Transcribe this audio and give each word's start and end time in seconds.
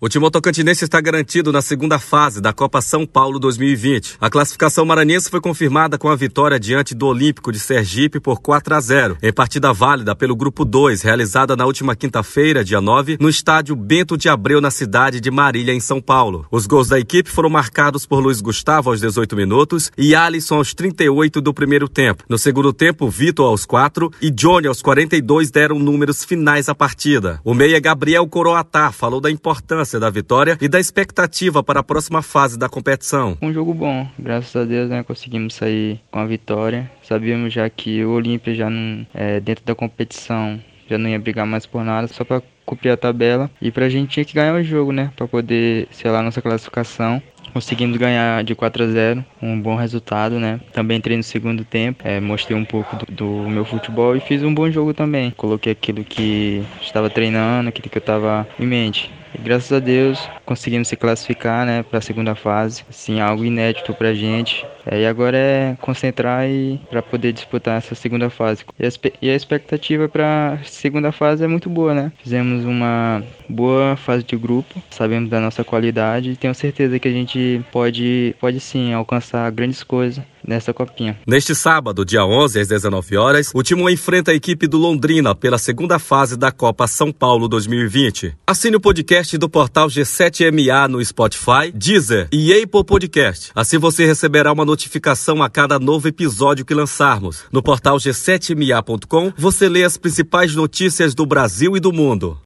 O 0.00 0.08
time 0.08 0.30
tocantinense 0.30 0.84
está 0.84 1.00
garantido 1.00 1.50
na 1.50 1.60
segunda 1.60 1.98
fase 1.98 2.40
da 2.40 2.52
Copa 2.52 2.80
São 2.80 3.04
Paulo 3.04 3.36
2020. 3.40 4.14
A 4.20 4.30
classificação 4.30 4.84
maranhense 4.84 5.28
foi 5.28 5.40
confirmada 5.40 5.98
com 5.98 6.08
a 6.08 6.14
vitória 6.14 6.56
diante 6.56 6.94
do 6.94 7.04
Olímpico 7.04 7.50
de 7.50 7.58
Sergipe 7.58 8.20
por 8.20 8.40
4 8.40 8.76
a 8.76 8.80
0, 8.80 9.18
em 9.20 9.32
partida 9.32 9.72
válida 9.72 10.14
pelo 10.14 10.36
Grupo 10.36 10.64
2, 10.64 11.02
realizada 11.02 11.56
na 11.56 11.66
última 11.66 11.96
quinta-feira, 11.96 12.62
dia 12.62 12.80
9, 12.80 13.18
no 13.20 13.28
estádio 13.28 13.74
Bento 13.74 14.16
de 14.16 14.28
Abreu, 14.28 14.60
na 14.60 14.70
cidade 14.70 15.20
de 15.20 15.32
Marília, 15.32 15.74
em 15.74 15.80
São 15.80 16.00
Paulo. 16.00 16.46
Os 16.48 16.64
gols 16.64 16.86
da 16.86 17.00
equipe 17.00 17.28
foram 17.28 17.50
marcados 17.50 18.06
por 18.06 18.20
Luiz 18.20 18.40
Gustavo 18.40 18.90
aos 18.90 19.00
18 19.00 19.34
minutos 19.34 19.90
e 19.98 20.14
Alisson 20.14 20.58
aos 20.58 20.74
38 20.74 21.40
do 21.40 21.52
primeiro 21.52 21.88
tempo. 21.88 22.22
No 22.28 22.38
segundo 22.38 22.72
tempo, 22.72 23.10
Vitor 23.10 23.46
aos 23.46 23.66
4 23.66 24.12
e 24.22 24.30
Johnny 24.30 24.68
aos 24.68 24.80
42 24.80 25.50
deram 25.50 25.76
números 25.76 26.24
finais 26.24 26.68
à 26.68 26.74
partida. 26.74 27.40
O 27.42 27.52
meia 27.52 27.80
Gabriel 27.80 28.28
Coroatá 28.28 28.92
falou 28.92 29.20
da 29.20 29.28
importância 29.28 29.87
importância 29.88 29.98
da 29.98 30.10
vitória 30.10 30.58
e 30.60 30.68
da 30.68 30.78
expectativa 30.78 31.62
para 31.62 31.80
a 31.80 31.82
próxima 31.82 32.20
fase 32.20 32.58
da 32.58 32.68
competição. 32.68 33.36
Um 33.40 33.52
jogo 33.52 33.72
bom, 33.72 34.06
graças 34.18 34.54
a 34.54 34.64
Deus, 34.64 34.90
né, 34.90 35.02
conseguimos 35.02 35.54
sair 35.54 36.00
com 36.10 36.18
a 36.18 36.26
vitória. 36.26 36.90
Sabíamos 37.02 37.52
já 37.52 37.68
que 37.70 38.04
o 38.04 38.10
Olímpia 38.10 38.54
já 38.54 38.68
não 38.68 39.06
é, 39.14 39.40
dentro 39.40 39.64
da 39.64 39.74
competição 39.74 40.60
já 40.88 40.96
não 40.96 41.10
ia 41.10 41.18
brigar 41.18 41.46
mais 41.46 41.66
por 41.66 41.84
nada, 41.84 42.08
só 42.08 42.24
para 42.24 42.42
cumprir 42.64 42.90
a 42.90 42.96
tabela. 42.96 43.50
E 43.60 43.70
pra 43.70 43.90
gente 43.90 44.08
tinha 44.08 44.24
que 44.24 44.32
ganhar 44.32 44.54
o 44.54 44.62
jogo, 44.62 44.90
né? 44.90 45.12
Para 45.14 45.28
poder 45.28 45.86
selar 45.90 46.22
nossa 46.22 46.40
classificação. 46.40 47.22
Conseguimos 47.52 47.96
ganhar 47.96 48.42
de 48.42 48.54
4 48.54 48.84
a 48.84 48.86
0, 48.86 49.24
um 49.42 49.60
bom 49.60 49.74
resultado, 49.74 50.38
né? 50.38 50.60
Também 50.72 50.96
entrei 50.96 51.16
no 51.16 51.22
segundo 51.22 51.64
tempo, 51.64 52.06
é, 52.06 52.20
mostrei 52.20 52.56
um 52.56 52.64
pouco 52.64 52.96
do, 52.96 53.06
do, 53.12 53.50
meu 53.50 53.64
futebol 53.64 54.16
e 54.16 54.20
fiz 54.20 54.42
um 54.42 54.54
bom 54.54 54.70
jogo 54.70 54.94
também. 54.94 55.30
Coloquei 55.30 55.72
aquilo 55.72 56.04
que 56.04 56.62
estava 56.80 57.10
treinando, 57.10 57.68
aquilo 57.68 57.88
que 57.90 57.98
eu 57.98 58.00
estava 58.00 58.46
em 58.58 58.66
mente. 58.66 59.10
E 59.34 59.38
graças 59.38 59.72
a 59.72 59.78
Deus 59.78 60.18
conseguimos 60.44 60.88
se 60.88 60.96
classificar 60.96 61.66
né, 61.66 61.82
para 61.82 61.98
a 61.98 62.02
segunda 62.02 62.34
fase. 62.34 62.84
Assim, 62.88 63.20
algo 63.20 63.44
inédito 63.44 63.92
para 63.94 64.08
a 64.08 64.14
gente. 64.14 64.64
É, 64.86 65.02
e 65.02 65.06
agora 65.06 65.36
é 65.36 65.76
concentrar 65.80 66.48
e 66.48 66.80
para 66.88 67.02
poder 67.02 67.32
disputar 67.32 67.78
essa 67.78 67.94
segunda 67.94 68.30
fase. 68.30 68.64
E 68.78 68.86
a, 68.86 68.90
e 69.20 69.30
a 69.30 69.34
expectativa 69.34 70.08
para 70.08 70.54
a 70.54 70.64
segunda 70.64 71.12
fase 71.12 71.44
é 71.44 71.46
muito 71.46 71.68
boa, 71.68 71.92
né? 71.92 72.12
Fizemos 72.22 72.64
uma 72.64 73.22
boa 73.48 73.96
fase 73.96 74.24
de 74.24 74.36
grupo, 74.36 74.82
sabemos 74.90 75.28
da 75.28 75.40
nossa 75.40 75.62
qualidade 75.62 76.30
e 76.30 76.36
tenho 76.36 76.54
certeza 76.54 76.98
que 76.98 77.08
a 77.08 77.12
gente 77.12 77.62
pode, 77.70 78.34
pode 78.40 78.60
sim 78.60 78.92
alcançar 78.92 79.50
grandes 79.50 79.82
coisas 79.82 80.22
nessa 80.48 80.72
copinha. 80.72 81.18
Neste 81.26 81.54
sábado, 81.54 82.04
dia 82.04 82.24
11 82.24 82.58
às 82.58 82.68
19 82.68 83.16
horas, 83.16 83.50
o 83.54 83.62
time 83.62 83.92
enfrenta 83.92 84.32
a 84.32 84.34
equipe 84.34 84.66
do 84.66 84.78
Londrina 84.78 85.34
pela 85.34 85.58
segunda 85.58 85.98
fase 85.98 86.36
da 86.36 86.50
Copa 86.50 86.86
São 86.86 87.12
Paulo 87.12 87.46
2020. 87.46 88.34
Assine 88.46 88.76
o 88.76 88.80
podcast 88.80 89.36
do 89.36 89.48
portal 89.48 89.88
G7MA 89.88 90.88
no 90.88 91.04
Spotify, 91.04 91.70
Deezer 91.72 92.28
e 92.32 92.52
Apple 92.52 92.84
Podcast. 92.84 93.52
Assim 93.54 93.78
você 93.78 94.06
receberá 94.06 94.52
uma 94.52 94.64
notificação 94.64 95.42
a 95.42 95.50
cada 95.50 95.78
novo 95.78 96.08
episódio 96.08 96.64
que 96.64 96.74
lançarmos. 96.74 97.44
No 97.52 97.62
portal 97.62 97.98
G7MA.com 97.98 99.32
você 99.36 99.68
lê 99.68 99.84
as 99.84 99.96
principais 99.96 100.54
notícias 100.54 101.14
do 101.14 101.26
Brasil 101.26 101.76
e 101.76 101.80
do 101.80 101.92
mundo. 101.92 102.36